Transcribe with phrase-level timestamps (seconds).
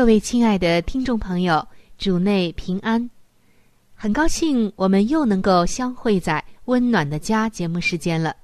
[0.00, 3.10] 各位亲爱的听众朋友，主内平安！
[3.94, 8.34] 很高兴我们又能够相会在《温暖的家》节目时间了。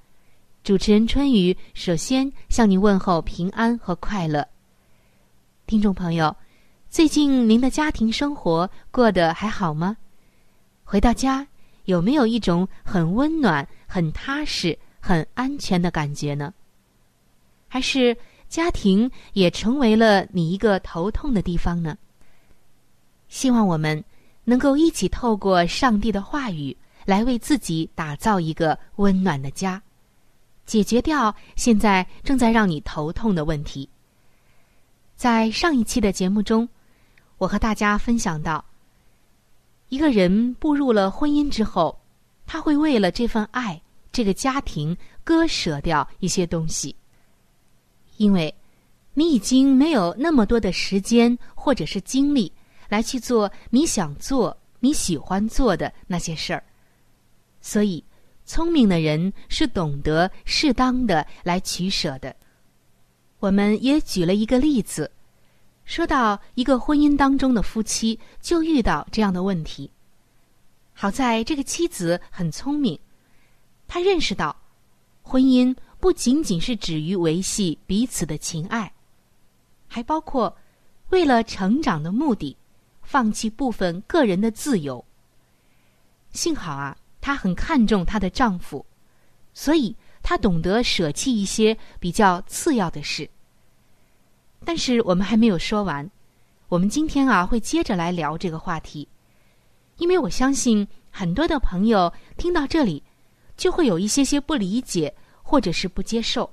[0.62, 4.46] 主持人春雨首先向您问候平安和快乐。
[5.66, 6.36] 听众朋友，
[6.90, 9.96] 最近您的家庭生活过得还好吗？
[10.84, 11.48] 回到家
[11.86, 16.52] 有没有一种很温暖、很踏实、很安全的感觉呢？
[17.66, 18.14] 还是？
[18.48, 21.96] 家庭也成为了你一个头痛的地方呢。
[23.28, 24.02] 希望我们
[24.44, 29.82] 能够一起透过上帝的话语，来为自己打造一个温暖的家，
[30.64, 33.88] 解决掉现在正在让你头痛的问题。
[35.16, 36.68] 在上一期的节目中，
[37.38, 38.64] 我和大家分享到，
[39.88, 41.98] 一个人步入了婚姻之后，
[42.46, 43.80] 他会为了这份爱、
[44.12, 46.94] 这个家庭割舍掉一些东西。
[48.18, 48.54] 因为，
[49.14, 52.52] 你已经没有那么多的时间或者是精力
[52.88, 56.62] 来去做你想做、你喜欢做的那些事儿，
[57.60, 58.04] 所以，
[58.44, 62.34] 聪明的人是懂得适当的来取舍的。
[63.38, 65.10] 我们也举了一个例子，
[65.84, 69.90] 说到一个婚姻当中的夫妻就遇到这样的问题。
[70.92, 72.98] 好在这个妻子很聪明，
[73.86, 74.56] 她认识到
[75.22, 75.76] 婚姻。
[75.98, 78.92] 不仅仅是止于维系彼此的情爱，
[79.88, 80.56] 还包括
[81.08, 82.56] 为了成长的目的，
[83.02, 85.04] 放弃部分个人的自由。
[86.32, 88.84] 幸好啊，她很看重她的丈夫，
[89.54, 93.28] 所以她懂得舍弃一些比较次要的事。
[94.64, 96.10] 但是我们还没有说完，
[96.68, 99.08] 我们今天啊会接着来聊这个话题，
[99.96, 103.02] 因为我相信很多的朋友听到这里，
[103.56, 105.14] 就会有一些些不理解。
[105.48, 106.52] 或者是不接受，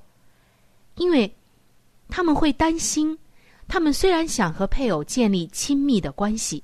[0.98, 1.36] 因为
[2.09, 3.18] 他们会担心，
[3.68, 6.64] 他们虽然想和配偶建立亲密的关系，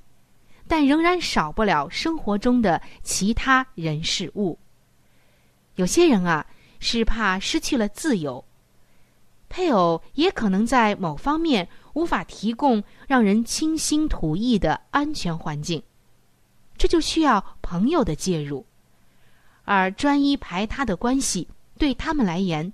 [0.68, 4.56] 但仍然少不了生活中的其他人事物。
[5.74, 6.46] 有些人啊，
[6.78, 8.44] 是怕失去了自由，
[9.48, 15.82] 配偶也可能在某方面无法提供让人倾心吐意的安全环境，
[16.78, 18.64] 这就需要朋友的介入，
[19.64, 21.48] 而专一排他的关系。
[21.80, 22.70] 对他们来言，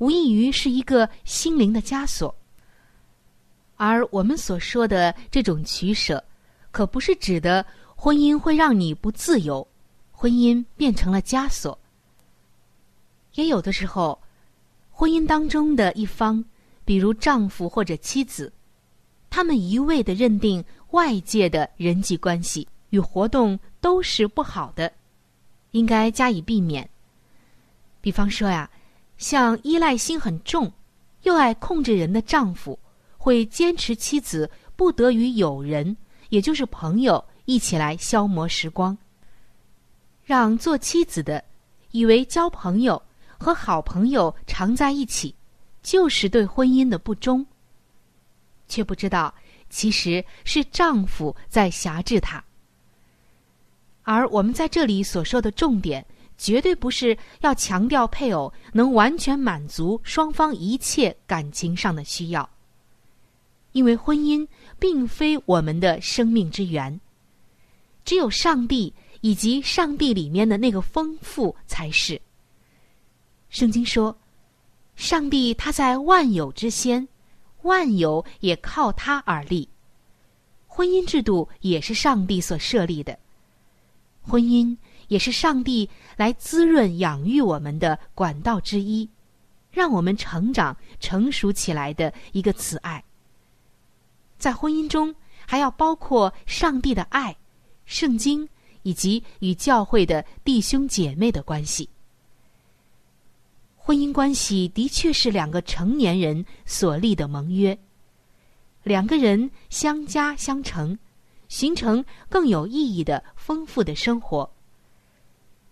[0.00, 2.34] 无异于是一个心灵的枷锁。
[3.76, 6.22] 而我们所说的这种取舍，
[6.72, 7.64] 可不是指的
[7.94, 9.64] 婚姻会让你不自由，
[10.10, 11.78] 婚姻变成了枷锁。
[13.34, 14.20] 也有的时候，
[14.90, 16.44] 婚姻当中的一方，
[16.84, 18.52] 比如丈夫或者妻子，
[19.30, 24.92] 他们一味的认定外界的人际关系与活动都是不好的，
[25.70, 26.90] 应该加以避免。
[28.00, 28.70] 比方说呀，
[29.16, 30.72] 像依赖心很重、
[31.22, 32.78] 又爱控制人的丈夫，
[33.16, 35.96] 会坚持妻子不得与友人，
[36.28, 38.96] 也就是朋友一起来消磨时光。
[40.24, 41.42] 让做妻子的
[41.90, 43.02] 以为交朋友
[43.38, 45.34] 和好朋友常在一起，
[45.82, 47.44] 就是对婚姻的不忠，
[48.68, 49.34] 却不知道
[49.68, 52.42] 其实是丈夫在辖制她。
[54.04, 56.06] 而我们在这里所说的重点。
[56.38, 62.48] 绝对不是要强调配偶能完全满足双方一切感情上的需要。
[63.72, 64.46] 因为婚姻
[64.78, 66.98] 并非我们的生命之源，
[68.04, 72.20] 只有上帝以及上帝里面的那个丰富才是。
[73.50, 74.16] 圣经说，
[74.96, 77.06] 上帝他在万有之先，
[77.62, 79.68] 万有也靠他而立。
[80.66, 83.18] 婚姻制度也是上帝所设立的，
[84.22, 84.76] 婚姻
[85.08, 89.08] 也是上帝来滋润养育我们的管道之一，
[89.70, 93.02] 让我们成长成熟起来的一个慈爱。
[94.38, 95.14] 在婚姻中，
[95.46, 97.36] 还要包括上帝的爱、
[97.84, 98.48] 圣经
[98.82, 101.88] 以及与教会的弟兄姐妹的关系。
[103.76, 107.76] 婚姻关系的确是两个成年人所立的盟约，
[108.82, 110.98] 两个人相加相成，
[111.48, 114.48] 形成更有意义的丰富的生活。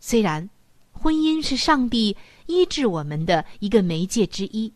[0.08, 0.48] 虽然
[0.92, 2.16] 婚姻是上帝
[2.46, 4.72] 医治我们的一个媒介之一，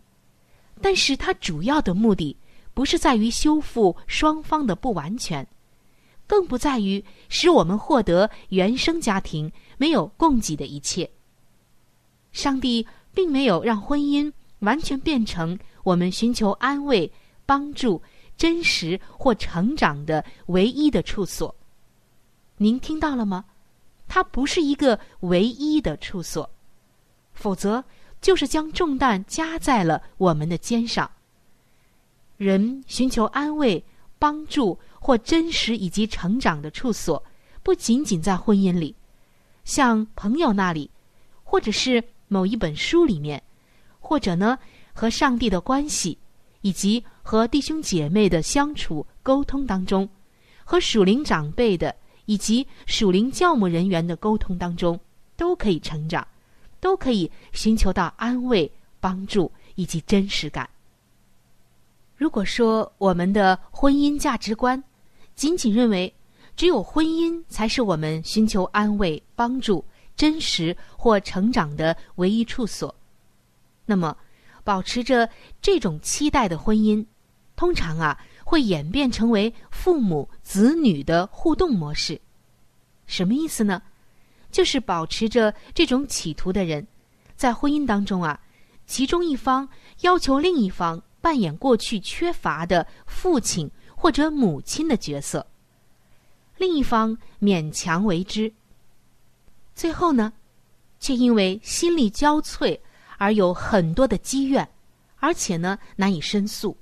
[0.82, 2.36] 但是它主要的目的。
[2.74, 5.46] 不是在于修复双方的不完全，
[6.26, 11.08] 更不在于使我们获得原生家庭没有供给的一切。
[12.32, 12.84] 上帝
[13.14, 17.08] 并没有让婚姻完全变成我们寻求安慰、
[17.46, 18.02] 帮助、
[18.36, 21.54] 真实或成长的唯一的处所。
[22.56, 23.44] 您听到了吗？
[24.12, 26.50] 它不是一个唯一的处所，
[27.32, 27.84] 否则
[28.20, 31.08] 就是将重担加在了我们的肩上。
[32.36, 33.84] 人寻求安慰、
[34.18, 37.22] 帮助或真实以及成长的处所，
[37.62, 38.96] 不仅仅在婚姻里，
[39.62, 40.90] 像朋友那里，
[41.44, 43.40] 或者是某一本书里面，
[44.00, 44.58] 或者呢
[44.92, 46.18] 和上帝的关系，
[46.62, 50.08] 以及和弟兄姐妹的相处沟通当中，
[50.64, 51.94] 和属灵长辈的
[52.30, 55.00] 以及属灵教牧人员的沟通当中，
[55.36, 56.24] 都可以成长，
[56.78, 60.70] 都可以寻求到安慰、帮助以及真实感。
[62.16, 64.80] 如果说我们的婚姻价值观
[65.34, 66.14] 仅仅认为
[66.54, 69.84] 只有婚姻才是我们寻求安慰、帮助、
[70.14, 72.94] 真实或成长的唯一处所，
[73.86, 74.16] 那么
[74.62, 75.28] 保持着
[75.60, 77.04] 这种期待的婚姻，
[77.56, 78.16] 通常啊
[78.50, 82.20] 会演变成为父母子女的互动模式。
[83.06, 83.80] 什么意思呢？
[84.50, 86.84] 就是保持着这种企图的人，
[87.36, 88.40] 在婚姻当中啊，
[88.88, 89.68] 其中一方
[90.00, 91.00] 要求另一方。
[91.22, 95.46] 扮演过去缺乏的父亲或者母亲的角色，
[96.56, 98.50] 另一方勉强为之。
[99.74, 100.32] 最后呢，
[100.98, 102.80] 却因为心力交瘁
[103.18, 104.66] 而有很多的积怨，
[105.18, 106.74] 而且呢难以申诉。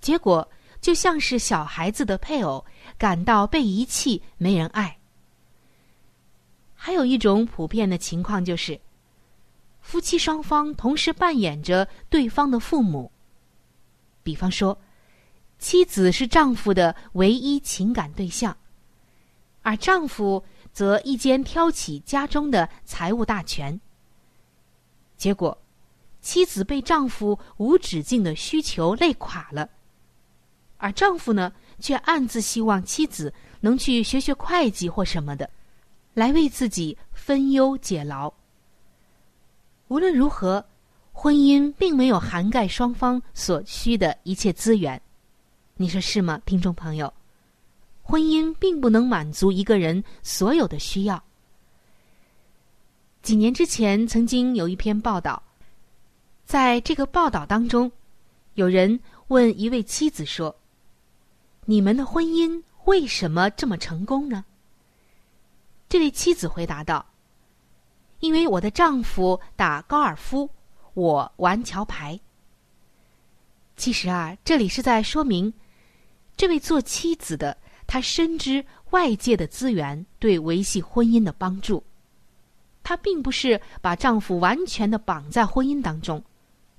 [0.00, 0.48] 结果
[0.80, 2.64] 就像是小孩子的配偶
[2.96, 4.96] 感到被遗弃、没人爱。
[6.74, 8.80] 还有一种普遍的情况就是。
[9.80, 13.10] 夫妻双方同时扮演着对方的父母。
[14.22, 14.78] 比方说，
[15.58, 18.54] 妻子是丈夫的唯一情感对象，
[19.62, 20.44] 而丈夫
[20.74, 23.80] 则一肩挑起家中的财务大权。
[25.16, 25.56] 结果，
[26.20, 29.70] 妻子被丈夫无止境的需求累垮了，
[30.78, 35.48] 而丈夫呢，却暗自希望妻子能去学学会计或什么的，
[36.14, 38.32] 来为自己分忧解劳。
[39.88, 40.64] 无论如何，
[41.12, 45.00] 婚姻并没有涵盖双方所需的一切资源，
[45.76, 47.12] 你说是吗，听众朋友？
[48.02, 51.22] 婚姻并不能满足一个人所有的需要。
[53.20, 55.42] 几年之前，曾经有一篇报道，
[56.46, 57.90] 在这个报道当中，
[58.54, 60.54] 有人问一位妻子说
[61.70, 64.42] ：“你们的婚姻为什么这么成功呢？”
[65.86, 67.04] 这位妻子回答道。
[68.20, 70.48] 因为我的丈夫打高尔夫，
[70.94, 72.18] 我玩桥牌。
[73.76, 75.52] 其实啊，这里是在说明，
[76.38, 77.54] 这位做妻子的，
[77.86, 81.84] 她深知外界的资源对维系婚姻的帮助。
[82.82, 86.24] 她并不是把丈夫完全的绑在婚姻当中，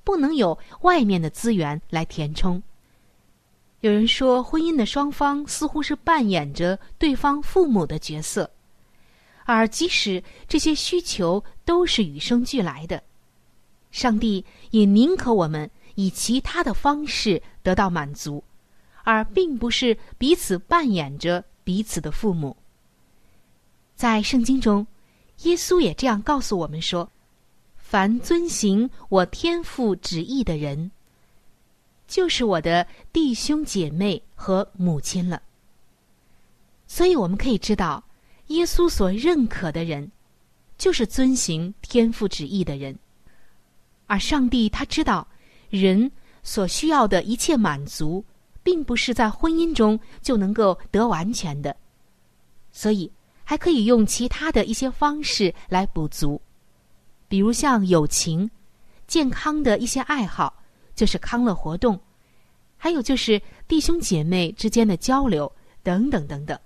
[0.04, 2.62] 不能有外面的资源来填充。
[3.82, 8.50] 有人说，婚姻的双方似乎是扮演着对方父母的角色。
[9.46, 13.02] 而即使这些需求都是与生俱来的，
[13.90, 18.44] 上帝也宁可我们以其他的方式得到满足，
[19.04, 22.56] 而并不是彼此扮演着彼此的父母。
[23.96, 24.86] 在圣经中，
[25.44, 27.10] 耶稣也这样告诉我们说
[27.76, 30.92] ：“凡遵行我天父旨意的人，
[32.10, 35.42] 就是我的弟兄姐妹和母亲了。”
[36.86, 38.04] 所以我们可以知道。
[38.48, 40.12] 耶稣所认可的人，
[40.76, 42.98] 就是遵行天父旨意的人，
[44.08, 45.28] 而上帝他知道
[45.70, 46.12] 人
[46.42, 48.26] 所需要的一切满足，
[48.64, 51.78] 并不是在婚姻中就能够得完全的，
[52.72, 53.12] 所以
[53.44, 56.42] 还可以用其他的一些方式来补足，
[57.28, 58.50] 比如像友情、
[59.06, 60.59] 健康的一些爱好，
[61.00, 61.98] 就是康乐活动，
[62.76, 65.50] 还有就是弟兄姐妹之间的交流
[65.82, 66.60] 等等等等。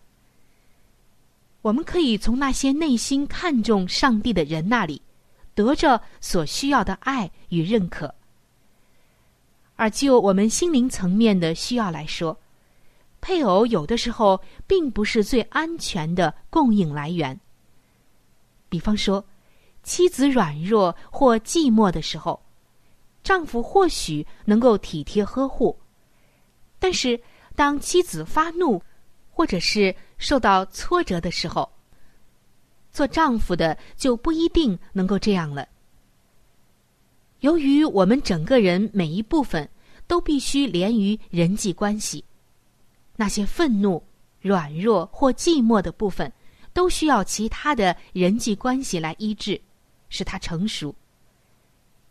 [1.62, 5.00] 我们可以从那些内心看重上帝的人那里，
[5.54, 8.12] 得着所需要的爱与认可。
[9.76, 12.36] 而就我们心灵层面的需要来说，
[13.22, 17.40] 配偶有的时候并不是最安全的供应来源。
[18.68, 19.24] 比方说，
[19.84, 22.43] 妻子软弱或寂寞的时候，
[23.24, 25.74] 丈夫或许能够体贴呵护；
[26.78, 27.20] 但是
[27.56, 28.82] 当妻子发怒，
[29.30, 31.72] 或者是受到挫折的时候，
[32.92, 35.68] 做丈夫的就不一定能够这样了。
[37.40, 39.68] 由于我们整个人每一部分
[40.08, 42.24] 都必须连于人际关系，
[43.16, 44.04] 那些愤怒、
[44.42, 46.32] 软弱或寂寞的部分，
[46.74, 49.60] 都需要其他的人际关系来医治，
[50.10, 50.94] 使它成熟。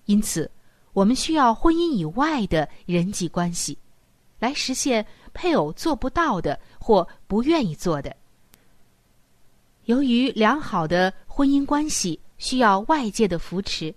[0.06, 0.50] 因此，
[0.92, 3.78] 我们需要婚姻以外的人际关系，
[4.38, 8.14] 来实现配偶做不到的或不愿意做的。
[9.86, 13.94] 由于良好的婚姻关系需要外界的扶持。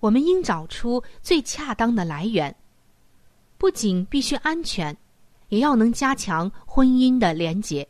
[0.00, 2.54] 我们应找出最恰当的来源，
[3.56, 4.94] 不仅必须安全，
[5.48, 7.88] 也要能加强婚姻的连结。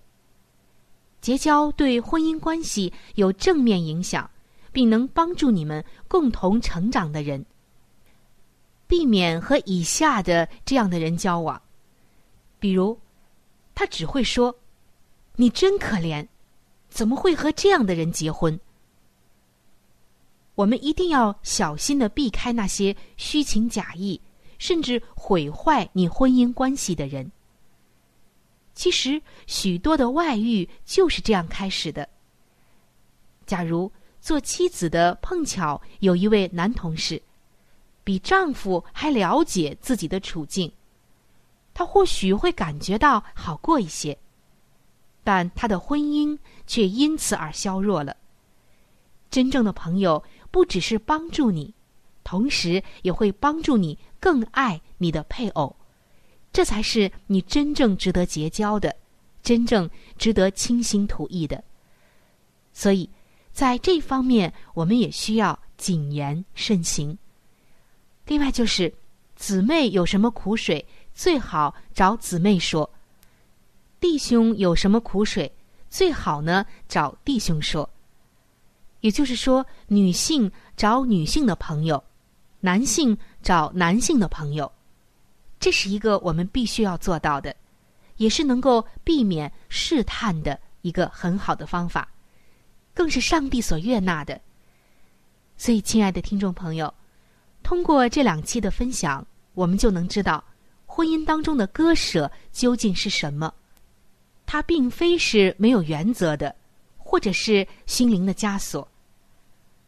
[1.21, 4.30] 结交对婚姻关系有正面影响，
[4.71, 7.44] 并能帮助你们共同成长的人。
[8.86, 11.60] 避免和以下的这样的人交往，
[12.58, 12.98] 比如，
[13.74, 14.54] 他只会说
[15.36, 16.26] ：“你真可怜，
[16.88, 18.58] 怎么会和这样的人结婚？”
[20.54, 24.20] 我们一定要小心的避开那些虚情假意，
[24.58, 27.30] 甚至毁坏你婚姻关系的人。
[28.74, 32.08] 其实，许多的外遇就是这样开始的。
[33.46, 37.20] 假如做妻子的碰巧有一位男同事，
[38.04, 40.70] 比丈夫还了解自己的处境，
[41.73, 44.16] 他或许会感觉到好过一些，
[45.25, 48.16] 但他的婚姻却因此而削弱了。
[49.30, 50.23] 真正的朋友。
[50.54, 51.75] 不只是帮助你，
[52.23, 55.75] 同时也会帮助你更爱你的配偶，
[56.52, 58.94] 这才是你真正值得结交的，
[59.42, 61.64] 真正值得倾心吐意的。
[62.73, 63.11] 所以，
[63.50, 67.18] 在这方面，我们也需要谨言慎行。
[68.26, 68.92] 另外，就是
[69.36, 72.88] 姊妹有什么苦水，最好找姊妹说；
[74.00, 75.52] 弟兄有什么苦水，
[75.90, 77.88] 最好呢找弟兄说。
[79.00, 82.02] 也就是说，女性找女性的朋友，
[82.60, 84.72] 男性找男性的朋友，
[85.60, 87.54] 这是一个我们必须要做到的，
[88.16, 92.08] 也是能够避免试探的一个很好的方法，
[92.94, 94.40] 更是上帝所悦纳的。
[95.58, 96.92] 所以，亲爱的听众朋友，
[97.64, 100.44] 通过这两期的分享，我们就能知道
[100.87, 103.52] 婚姻当中的割舍究竟是什么。
[104.47, 106.54] 它并非是没有原则的，
[106.99, 108.87] 或者是心灵的枷锁。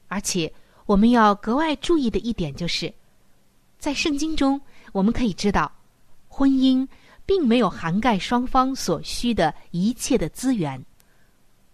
[0.09, 0.51] 而且，
[0.87, 2.93] 我们要格外注意的一点就是，
[3.79, 4.59] 在圣经中，
[4.93, 5.71] 我们可以知道，
[6.29, 6.89] 婚姻
[7.27, 10.83] 并没有涵盖双方所需的一切的资源。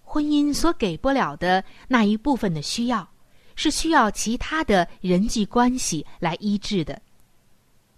[0.03, 3.09] 婚姻所给不了的那一部分的需要，
[3.57, 7.01] 是需要其他的人际关系来医治的。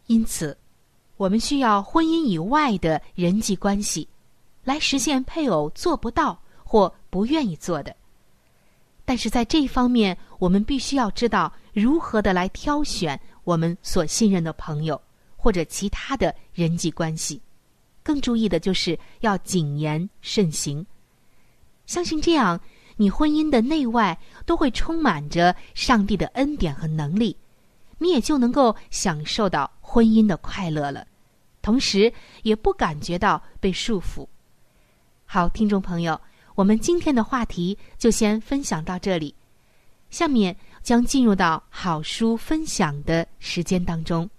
[0.07, 0.57] 因此，
[1.17, 4.07] 我们需要婚姻以外的人际关系，
[4.65, 7.95] 来实现配偶做不到或不愿意做的。
[9.05, 15.01] 但是在这一方面，我们必须要知道如何的来挑选我们所信任的朋友
[15.37, 17.41] 或者其他的人际关系。
[18.03, 20.85] 更注意的就是要谨言慎行。
[21.87, 22.59] 相信这样，
[22.97, 27.37] 你婚姻的内外都会充满着上帝的恩典和能力，
[27.99, 31.07] 你也就能够享受到婚姻的快乐了，
[31.63, 34.27] 同时也不感觉到被束缚。
[35.27, 36.21] 好，听众朋友。
[36.55, 39.35] 我们今天的话题就先分享到这里，
[40.09, 44.31] 下面将进入到好书分享的时间当中。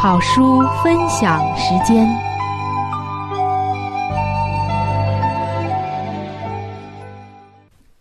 [0.00, 2.08] 好书分享时间，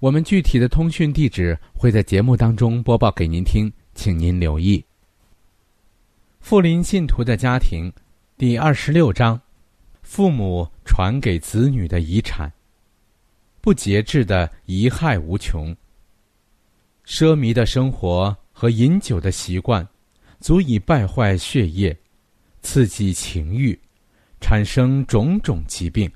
[0.00, 4.84] 我们具体的通讯地址会在节目当中播报给您听，请您留意。
[6.38, 7.92] 富林信徒的家庭，
[8.36, 9.40] 第二十六章：
[10.02, 12.52] 父母传给子女的遗产，
[13.60, 15.76] 不节制的遗害无穷。
[17.04, 19.86] 奢靡的生活和饮酒的习惯，
[20.38, 21.96] 足以败坏血液，
[22.62, 23.76] 刺激情欲，
[24.40, 26.08] 产生种种疾病，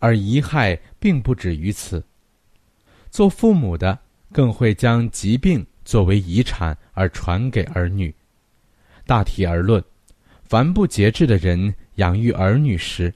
[0.00, 2.04] 而遗害并不止于此。
[3.10, 3.98] 做父母的
[4.32, 8.14] 更会将疾病作为遗产而传给儿女。
[9.06, 9.82] 大体而论，
[10.44, 13.12] 凡不节制的人养育儿女时，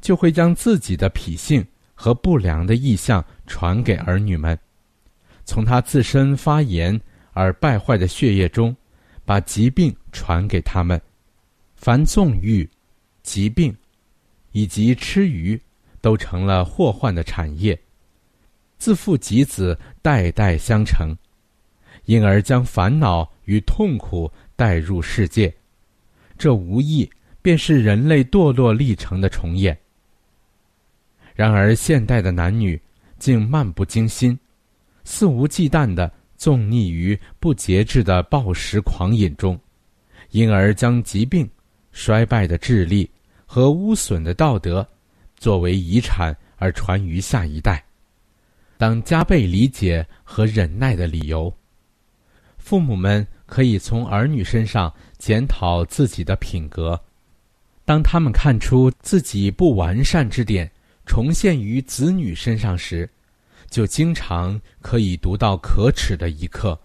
[0.00, 1.64] 就会将自己的脾性
[1.94, 4.58] 和不良的意向传给儿女们。
[5.44, 7.00] 从他自身发炎
[7.32, 8.76] 而败坏的血液中，
[9.24, 11.00] 把疾病传给他们。
[11.76, 12.68] 凡纵欲、
[13.22, 13.74] 疾病，
[14.50, 15.60] 以及吃鱼，
[16.00, 17.78] 都成了祸患的产业。
[18.78, 21.14] 自父及子，代代相承，
[22.04, 25.52] 因而将烦恼与痛苦带入世界。
[26.38, 27.08] 这无疑
[27.42, 29.76] 便是人类堕落历程的重演。
[31.34, 32.80] 然而，现代的男女
[33.18, 34.38] 竟漫不经心。
[35.04, 39.58] 肆无忌惮地纵溺于不节制的暴食狂饮中，
[40.30, 41.48] 因而将疾病、
[41.92, 43.10] 衰败的智力
[43.46, 44.86] 和污损的道德
[45.36, 47.82] 作为遗产而传于下一代，
[48.78, 51.52] 当加倍理解和忍耐的理由。
[52.56, 56.98] 父母们可以从儿女身上检讨自己的品格，
[57.84, 60.70] 当他们看出自己不完善之点
[61.04, 63.06] 重现于子女身上时。
[63.70, 66.80] 就经常可以读到可耻的一刻。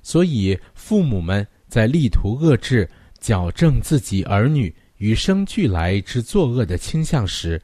[0.00, 7.60] 所以，父母们在力图遏制、矫正自己儿女与生俱来之作恶的倾向时，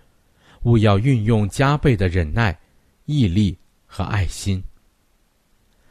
[0.65, 2.59] 务要运用加倍的忍耐、
[3.09, 4.63] 毅力和爱心。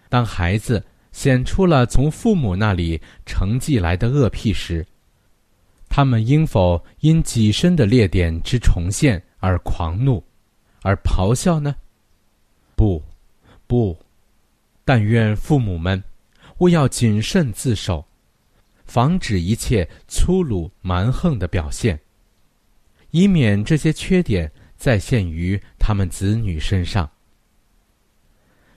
[0.07, 4.85] 当孩子显出了从父母那里承继来的恶癖时，
[5.89, 10.23] 他们应否因己身的劣点之重现而狂怒，
[10.83, 11.75] 而咆哮呢？
[12.75, 13.03] 不，
[13.65, 13.97] 不，
[14.85, 16.01] 但愿父母们
[16.59, 18.05] 勿要谨慎自守，
[18.85, 21.99] 防止一切粗鲁蛮横的表现，
[23.09, 27.09] 以免这些缺点再现于他们子女身上。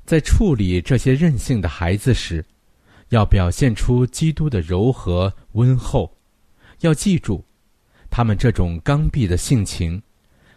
[0.04, 2.44] 在处理这些任性的孩子时，
[3.10, 6.10] 要表现出基督的柔和温厚。
[6.80, 7.44] 要记住，
[8.10, 10.02] 他们这种刚愎的性情，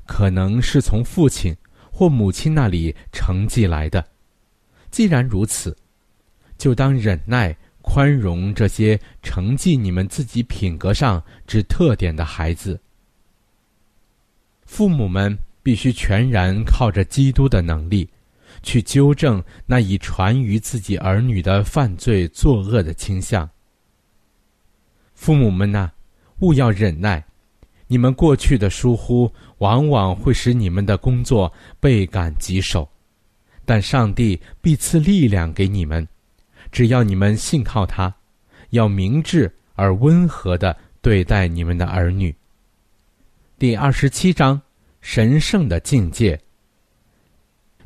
[0.08, 1.56] 可能是从父亲。
[1.96, 4.04] 或母亲那里承继来的，
[4.90, 5.78] 既然如此，
[6.58, 12.82] 就当忍耐、宽容这些承继你们自己品格上之特点的孩子。
[14.74, 18.10] 父母们必须全然靠着基督的能力，
[18.64, 23.48] 去纠正那已传于自己儿女的犯罪作恶的倾向。
[25.14, 25.92] 父母们呐，
[26.40, 27.24] 勿要忍耐。
[27.86, 32.90] 你们过去的疏忽，往往会使你们的工作倍感棘手，
[33.66, 36.08] 但上帝必赐力量给你们，
[36.72, 38.12] 只要你们信靠他，
[38.72, 42.36] 要明智而温和的对待你们的儿女。
[43.64, 44.62] 第二十七章：
[45.00, 46.38] 神圣的境界。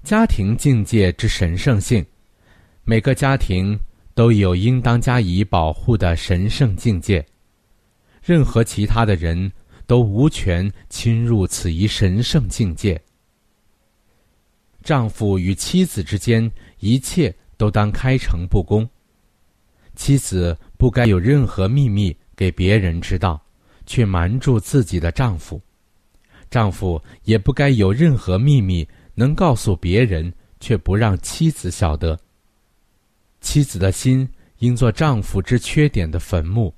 [0.01, 2.03] 家庭境界之神圣性，
[2.83, 3.79] 每个家庭
[4.15, 7.23] 都有应当加以保护的神圣境界，
[8.23, 9.51] 任何其他的人。
[9.85, 12.99] 都无权侵入此一神圣境界。
[14.81, 18.89] 丈夫与妻子之间，一切都当开诚布公。
[19.95, 23.39] 妻子不该有任何秘密给别人知道，
[23.85, 25.57] 却瞒住自己的丈夫；
[26.49, 32.19] 丈夫也不该有任何秘密能告诉别人，却不让妻子晓得。
[33.41, 34.27] 妻子的心
[34.59, 36.73] 应做丈夫之缺点的坟墓，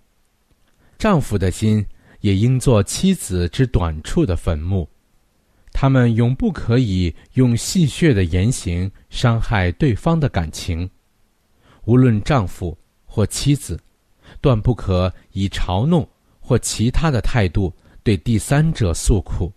[0.97, 1.85] 丈夫的心。
[2.21, 4.85] 也应做妻子之短处的坟墓，
[5.71, 10.89] 他们永不可以用戏谑的言行伤害对方的感情。
[11.85, 13.79] 无论丈夫或妻子，
[14.41, 16.05] 断不可以嘲弄
[16.41, 19.49] 或其他的态度对第三者诉苦，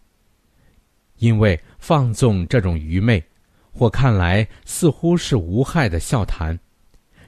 [1.22, 3.24] 因为放纵这种愚昧，
[3.70, 6.58] 或看来似乎是无害的笑谈，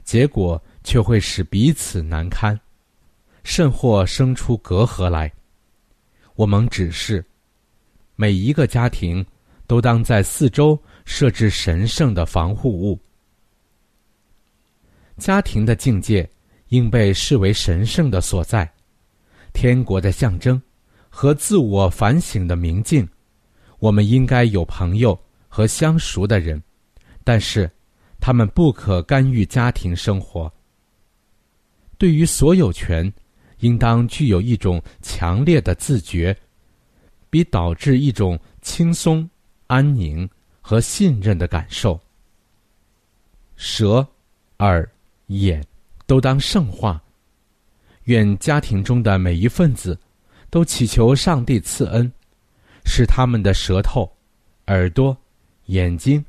[0.03, 2.59] 结果却会使彼此难堪，
[3.45, 5.31] 甚或生出隔阂来。
[6.35, 7.25] 我们指示
[8.17, 9.25] 每一个家庭
[9.65, 12.99] 都当在四周设置神圣的防护物。
[15.17, 16.29] 家庭的境界
[16.67, 18.69] 应被视为神圣的所在，
[19.53, 20.61] 天国的象征
[21.09, 23.07] 和自我反省的明镜。
[23.85, 25.15] 我们应该有朋友
[25.47, 26.59] 和相熟的人，
[27.23, 27.69] 但是
[28.19, 30.51] 他们不可干预家庭生活。
[31.99, 33.13] 对于所有权。
[33.59, 36.37] 应当具有一种强烈的自觉，
[37.29, 39.27] 比导致一种轻松、
[39.67, 40.29] 安宁
[40.61, 41.97] 和信任的感受。
[43.55, 44.05] 舌、
[44.59, 44.87] 耳、
[45.27, 45.65] 眼
[46.05, 47.01] 都当圣化。
[48.03, 49.97] 愿家庭中的每一份子
[50.49, 52.11] 都祈求上帝赐恩，
[52.85, 54.09] 使他们的舌头、
[54.67, 55.17] 耳朵、
[55.65, 56.23] 眼睛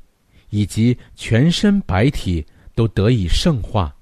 [0.49, 3.95] 以及全身白体都得以圣化，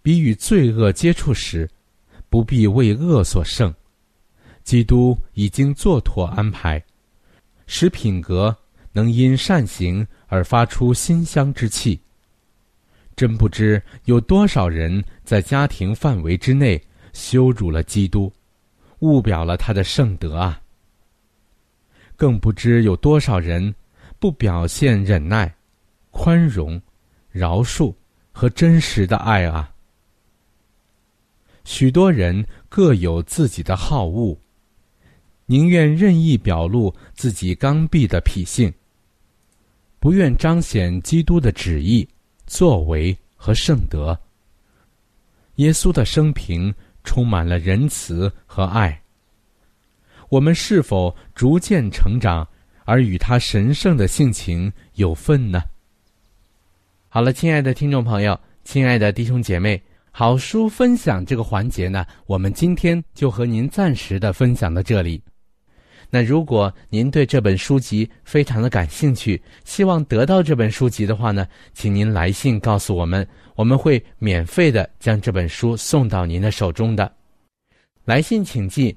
[0.00, 1.68] 比与罪恶接触时。
[2.30, 3.74] 不必为恶所胜，
[4.64, 6.82] 基督已经做妥安排，
[7.66, 8.56] 使品格
[8.90, 12.00] 能因善行而发出馨香之气。
[13.14, 18.32] 真不知有多少人在家庭范围之内羞辱了基督，
[19.00, 20.58] 误表了他的圣德啊！
[22.22, 23.74] 更不知有多少人
[24.20, 25.52] 不表现忍耐、
[26.12, 26.80] 宽容、
[27.32, 27.92] 饶恕
[28.30, 29.74] 和真实的爱啊！
[31.64, 34.38] 许多人各有自己的好恶，
[35.46, 38.72] 宁愿任意表露自己刚愎的脾性，
[39.98, 42.08] 不愿彰显基督的旨意、
[42.46, 44.16] 作为和圣德。
[45.56, 49.01] 耶稣的生平充满了仁慈和爱。
[50.32, 52.48] 我们是否逐渐成长，
[52.86, 55.60] 而与他神圣的性情有份呢？
[57.10, 59.80] 好了，亲爱的听众朋友，亲爱的弟兄姐妹。
[60.10, 65.22] 好书分享这个环节呢，我们今天就和您暂时的分享到这里。
[66.08, 77.12] 那如果您对这本书籍非常的感兴趣，希望得到这本书籍的话呢，请您来信告诉我们，我们会免费的将这本书送到您的手中的。
[78.06, 78.96] 来信请寄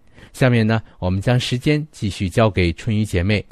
[0.33, 3.45] 下面呢，我们将时间继续交给春雨姐妹。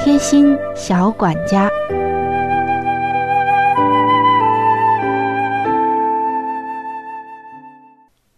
[0.00, 1.68] 贴心小管家，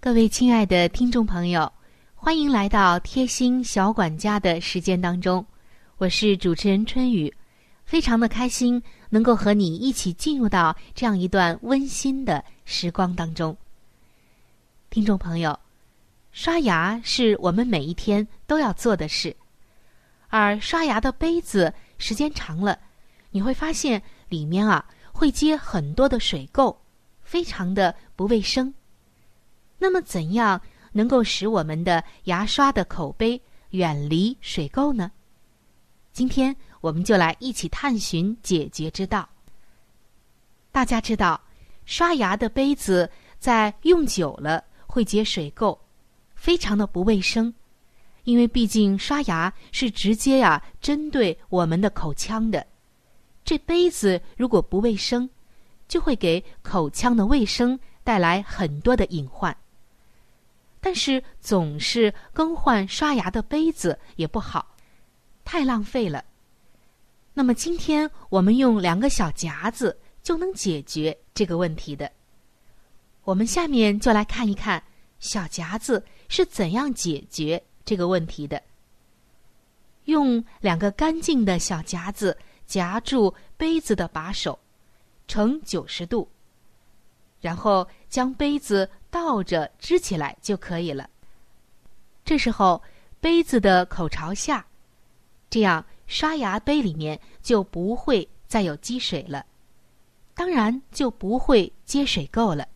[0.00, 1.70] 各位亲爱的听众朋友，
[2.14, 5.44] 欢迎来到贴心小管家的时间当中。
[5.98, 7.32] 我是主持人春雨，
[7.84, 13.56] 非常的开心能够和你一起进入到这样一段温馨的时光当中。
[14.88, 15.58] 听众朋友，
[16.32, 19.36] 刷牙是我们每一天都要做的事。
[20.28, 22.78] 而刷牙的杯子时间长了，
[23.30, 26.76] 你会发现里面啊会结很多的水垢，
[27.20, 28.72] 非常的不卫生。
[29.76, 30.60] 那么，怎样
[30.92, 35.10] 能够使我们的牙刷的口杯远离水垢呢？
[36.12, 39.28] 今天我们就来一起探寻解决之道。
[40.72, 41.40] 大家知道，
[41.84, 45.78] 刷牙的杯子在用久了会结水垢，
[46.34, 47.52] 非常的不卫生。
[48.24, 52.64] 因为毕竟刷牙是直接呀针对我们的口腔的，
[53.44, 55.28] 这杯子如果不卫生，
[55.88, 59.56] 就会给口腔的卫生带来很多的隐患。
[60.80, 64.74] 但是总是更换刷牙的杯子也不好，
[65.44, 66.24] 太浪费了。
[67.34, 72.10] 那么今天我们用两个小夹子就能解决这个问题的。
[73.22, 74.82] 我们下面就来看一看
[75.18, 77.62] 小夹子是怎样解决。
[77.82, 78.62] 这个问题的，
[80.04, 84.56] 用两个干净的小夹子夹住杯子的把手，
[85.26, 86.28] 呈九十度，
[87.40, 91.10] 然后将杯子倒着支起来就可以了。
[92.24, 92.80] 这时候
[93.18, 94.64] 杯子的口朝下，
[95.48, 99.46] 这样刷牙杯里面就不会再有积水了，
[100.34, 102.66] 当然就不会接水垢了。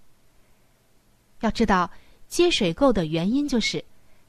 [1.41, 1.91] 要知道，
[2.29, 3.85] 接水垢的原因就是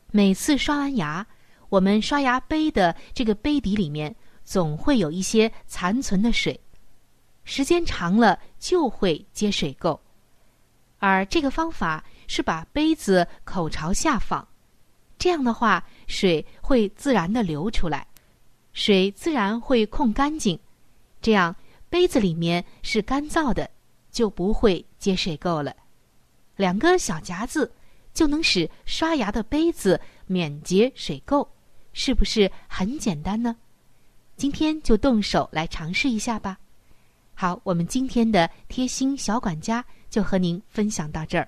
[0.09, 1.25] 每次刷完牙，
[1.69, 4.13] 我们刷牙杯的这个杯底里面
[4.43, 6.59] 总会有一些残存的水，
[7.43, 9.97] 时间长了就会接水垢。
[10.97, 14.45] 而这个方法是把杯子口朝下放，
[15.19, 18.07] 这样的话水会自然的流出来，
[18.75, 20.59] 水自然会控干净，
[21.21, 21.55] 这样
[21.89, 23.67] 杯子里面是干燥的，
[24.11, 25.73] 就不会结水垢了。
[26.57, 27.71] 两个小夹子
[28.13, 31.47] 就能使刷牙的杯子免结水垢，
[31.93, 33.55] 是不是很简单呢？
[34.35, 36.59] 今天就动手来尝试一下吧。
[37.33, 41.47] 好，我们今天的贴心小管家就和您分享到这儿。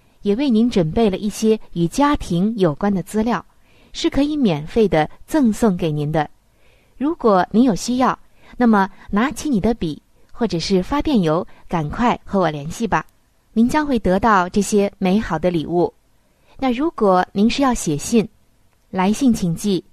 [0.21, 3.43] 也为您准备了一些与家庭有关的资料，
[3.93, 6.29] 是可以免费的赠送给您的。
[6.97, 8.17] 如果您有需要，
[8.57, 13.05] 那么拿起你的笔或者是发电邮，赶快和我联系吧。
[13.53, 15.93] 您将会得到这些美好的礼物。
[16.57, 18.27] 那如果您是要写信，
[18.89, 19.83] 来信请寄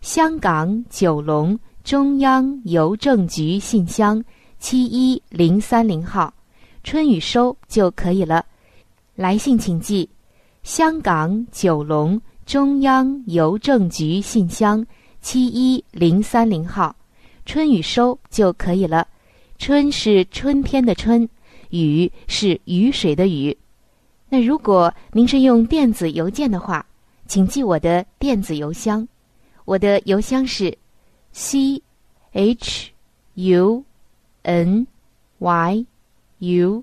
[0.00, 4.24] 香港九龙中央邮政局信箱
[4.58, 6.32] 七一零三零号，
[6.82, 8.44] 春雨收就可以了。
[9.14, 10.08] 来信请寄
[10.64, 14.84] 香港九龙中央邮政局信箱
[15.20, 16.94] 七一零三零号，
[17.46, 19.06] 春雨收就可以了。
[19.56, 21.28] 春是春天的春，
[21.70, 23.56] 雨是雨水的雨。
[24.28, 26.84] 那如果您是用电子邮件的话，
[27.28, 29.06] 请记我的电子邮箱，
[29.64, 30.76] 我的邮箱是
[31.30, 31.80] c
[32.32, 32.90] h
[33.34, 33.84] u
[34.42, 34.86] n
[35.38, 35.86] y
[36.40, 36.82] u。